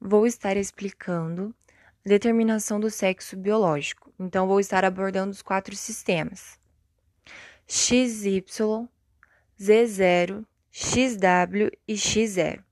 vou 0.00 0.26
estar 0.26 0.56
explicando 0.56 1.54
a 2.04 2.08
determinação 2.08 2.78
do 2.78 2.90
sexo 2.90 3.36
biológico. 3.36 4.12
Então, 4.18 4.46
vou 4.46 4.60
estar 4.60 4.84
abordando 4.84 5.30
os 5.30 5.42
quatro 5.42 5.74
sistemas: 5.74 6.58
XY, 7.66 8.44
Z0, 9.60 10.44
XW 10.70 11.70
e 11.88 11.94
X0. 11.94 12.62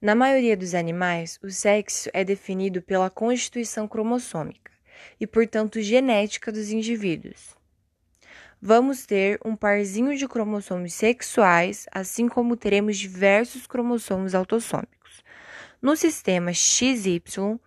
Na 0.00 0.14
maioria 0.14 0.56
dos 0.56 0.74
animais, 0.74 1.38
o 1.42 1.50
sexo 1.50 2.10
é 2.12 2.24
definido 2.24 2.82
pela 2.82 3.08
constituição 3.08 3.86
cromossômica 3.86 4.72
e, 5.20 5.26
portanto, 5.26 5.80
genética 5.80 6.50
dos 6.50 6.70
indivíduos. 6.70 7.56
Vamos 8.60 9.04
ter 9.04 9.40
um 9.44 9.56
parzinho 9.56 10.16
de 10.16 10.28
cromossomos 10.28 10.94
sexuais, 10.94 11.86
assim 11.90 12.28
como 12.28 12.56
teremos 12.56 12.96
diversos 12.96 13.66
cromossomos 13.66 14.34
autossômicos. 14.34 15.01
No 15.82 15.96
sistema 15.96 16.52
XY, 16.52 17.58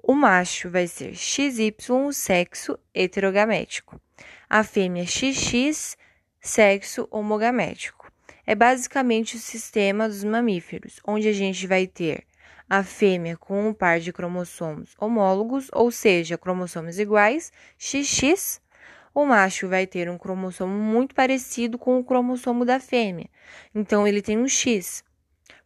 o 0.00 0.14
macho 0.14 0.70
vai 0.70 0.86
ser 0.86 1.16
XY, 1.16 1.74
sexo 2.12 2.78
heterogamético. 2.94 4.00
A 4.48 4.62
fêmea 4.62 5.04
XX, 5.04 5.96
sexo 6.40 7.08
homogamético 7.10 8.12
é 8.46 8.54
basicamente 8.54 9.34
o 9.34 9.40
sistema 9.40 10.08
dos 10.08 10.22
mamíferos, 10.22 11.00
onde 11.04 11.26
a 11.26 11.32
gente 11.32 11.66
vai 11.66 11.88
ter 11.88 12.24
a 12.70 12.84
fêmea 12.84 13.36
com 13.36 13.70
um 13.70 13.74
par 13.74 13.98
de 13.98 14.12
cromossomos 14.12 14.94
homólogos, 14.96 15.68
ou 15.72 15.90
seja, 15.90 16.38
cromossomos 16.38 17.00
iguais, 17.00 17.52
XX. 17.76 18.60
O 19.12 19.26
macho 19.26 19.66
vai 19.68 19.84
ter 19.84 20.08
um 20.08 20.16
cromossomo 20.16 20.72
muito 20.72 21.12
parecido 21.12 21.76
com 21.76 21.98
o 21.98 22.04
cromossomo 22.04 22.64
da 22.64 22.78
fêmea, 22.78 23.28
então 23.74 24.06
ele 24.06 24.22
tem 24.22 24.38
um 24.38 24.46
X. 24.46 25.02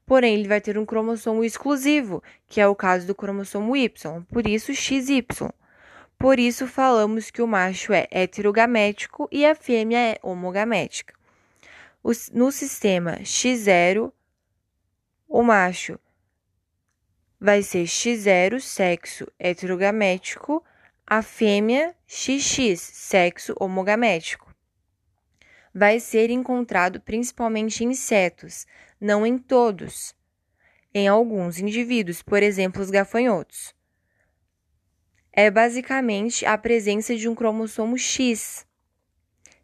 Porém, 0.09 0.34
ele 0.34 0.48
vai 0.48 0.61
ter 0.61 0.77
um 0.77 0.84
cromossomo 0.84 1.45
exclusivo, 1.45 2.20
que 2.48 2.61
é 2.61 2.67
o 2.67 2.75
caso 2.75 3.06
do 3.06 3.14
cromossomo 3.14 3.77
Y, 3.77 4.23
por 4.33 4.45
isso 4.48 4.75
XY. 4.75 5.25
Por 6.19 6.41
isso 6.41 6.67
falamos 6.67 7.31
que 7.31 7.41
o 7.41 7.47
macho 7.47 7.92
é 7.92 8.09
heterogamético 8.11 9.28
e 9.31 9.47
a 9.47 9.55
fêmea 9.55 9.98
é 9.98 10.19
homogamética 10.20 11.19
no 12.33 12.50
sistema 12.50 13.19
X0, 13.20 14.12
o 15.28 15.42
macho 15.42 15.98
vai 17.39 17.62
ser 17.62 17.84
X0, 17.84 18.61
sexo 18.61 19.27
heterogamético, 19.39 20.65
a 21.06 21.22
fêmea 21.22 21.95
XX, 22.06 22.81
sexo 22.81 23.55
homogamético. 23.61 24.48
Vai 25.75 26.01
ser 26.01 26.31
encontrado 26.31 27.01
principalmente 27.01 27.85
em 27.85 27.91
insetos, 27.91 28.67
não 29.01 29.27
em 29.27 29.39
todos, 29.39 30.15
em 30.95 31.07
alguns 31.07 31.59
indivíduos, 31.59 32.23
por 32.23 32.43
exemplo, 32.43 32.83
os 32.83 32.91
gafanhotos. 32.91 33.75
É 35.33 35.51
basicamente 35.51 36.45
a 36.47 36.59
presença 36.59 37.15
de 37.15 37.29
um 37.29 37.35
cromossomo 37.35 37.97
X 37.97 38.67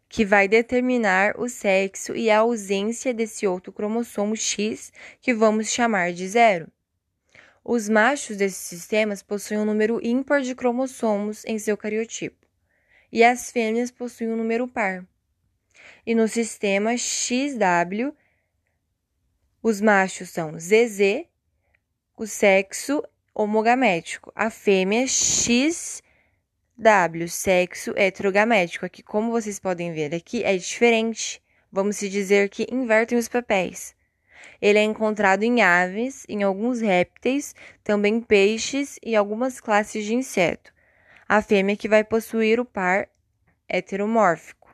que 0.07 0.23
vai 0.23 0.47
determinar 0.47 1.37
o 1.37 1.49
sexo 1.49 2.15
e 2.15 2.29
a 2.29 2.39
ausência 2.39 3.13
desse 3.13 3.45
outro 3.45 3.73
cromossomo 3.73 4.33
X, 4.33 4.93
que 5.19 5.33
vamos 5.33 5.67
chamar 5.67 6.13
de 6.13 6.25
zero. 6.27 6.71
Os 7.63 7.89
machos 7.89 8.37
desses 8.37 8.59
sistemas 8.59 9.21
possuem 9.21 9.59
um 9.59 9.65
número 9.65 9.99
ímpar 10.01 10.41
de 10.41 10.55
cromossomos 10.55 11.43
em 11.45 11.59
seu 11.59 11.75
cariotipo, 11.75 12.47
e 13.11 13.25
as 13.25 13.51
fêmeas 13.51 13.91
possuem 13.91 14.31
um 14.31 14.37
número 14.37 14.67
par. 14.67 15.05
E 16.05 16.13
no 16.13 16.27
sistema 16.27 16.95
XW, 16.97 18.13
os 19.61 19.81
machos 19.81 20.29
são 20.29 20.59
ZZ, 20.59 21.25
o 22.15 22.27
sexo 22.27 23.03
homogamético, 23.33 24.31
a 24.35 24.49
fêmea 24.49 25.07
X 25.07 26.03
W, 26.77 27.27
sexo 27.27 27.93
heterogamético. 27.95 28.85
Aqui, 28.85 29.01
como 29.01 29.31
vocês 29.31 29.59
podem 29.59 29.93
ver 29.93 30.13
aqui, 30.13 30.43
é 30.43 30.55
diferente. 30.57 31.41
Vamos 31.71 31.97
se 31.97 32.07
dizer 32.09 32.49
que 32.49 32.67
invertem 32.71 33.17
os 33.17 33.27
papéis. 33.27 33.95
Ele 34.61 34.79
é 34.79 34.83
encontrado 34.83 35.43
em 35.43 35.61
aves, 35.61 36.25
em 36.29 36.43
alguns 36.43 36.81
répteis, 36.81 37.55
também 37.83 38.21
peixes 38.21 38.99
e 39.03 39.15
algumas 39.15 39.59
classes 39.59 40.05
de 40.05 40.13
inseto. 40.13 40.73
A 41.27 41.41
fêmea 41.41 41.75
que 41.75 41.89
vai 41.89 42.03
possuir 42.03 42.59
o 42.59 42.65
par 42.65 43.09
heteromórfico. 43.67 44.64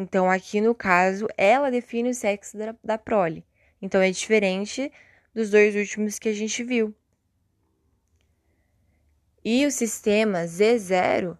Então, 0.00 0.30
aqui 0.30 0.60
no 0.60 0.76
caso, 0.76 1.26
ela 1.36 1.72
define 1.72 2.10
o 2.10 2.14
sexo 2.14 2.56
da, 2.56 2.72
da 2.84 2.96
prole. 2.96 3.44
Então, 3.82 4.00
é 4.00 4.08
diferente 4.12 4.92
dos 5.34 5.50
dois 5.50 5.74
últimos 5.74 6.20
que 6.20 6.28
a 6.28 6.32
gente 6.32 6.62
viu. 6.62 6.94
E 9.44 9.66
o 9.66 9.72
sistema 9.72 10.44
Z0 10.44 11.36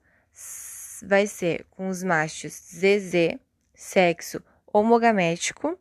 vai 1.05 1.29
ser 1.29 1.67
com 1.71 1.89
os 1.89 2.03
machos 2.03 2.53
ZZ, 2.53 3.39
sexo 3.73 4.43
homogamético, 4.73 5.79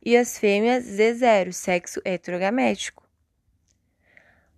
e 0.00 0.16
as 0.16 0.38
fêmeas 0.38 0.84
Z0, 0.84 1.50
sexo 1.50 2.00
heterogamético. 2.04 3.02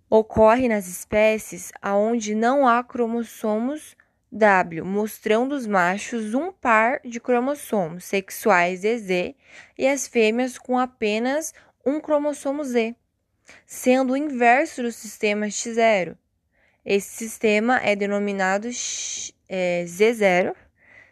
Ocorre 0.07 0.67
nas 0.67 0.87
espécies 0.87 1.71
onde 1.83 2.35
não 2.35 2.67
há 2.67 2.83
cromossomos 2.83 3.97
W, 4.31 4.83
mostrando 4.83 5.53
os 5.53 5.65
machos 5.65 6.33
um 6.33 6.51
par 6.51 6.99
de 7.03 7.19
cromossomos 7.19 8.03
sexuais 8.03 8.81
ZZ 8.81 9.35
e 9.77 9.87
as 9.87 10.07
fêmeas 10.07 10.57
com 10.57 10.77
apenas 10.77 11.53
um 11.85 11.99
cromossomo 11.99 12.63
Z, 12.63 12.95
sendo 13.65 14.13
o 14.13 14.17
inverso 14.17 14.83
do 14.83 14.91
sistema 14.91 15.47
X0 15.47 16.17
esse 16.89 17.17
sistema 17.17 17.81
é 17.83 17.97
denominado 17.97 18.69
é, 19.49 19.83
Z0, 19.83 20.55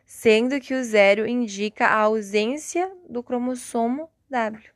sendo 0.06 0.58
que 0.62 0.74
o 0.74 0.82
zero 0.82 1.28
indica 1.28 1.88
a 1.88 2.00
ausência 2.00 2.90
do 3.10 3.22
cromossomo 3.22 4.10
W. 4.30 4.75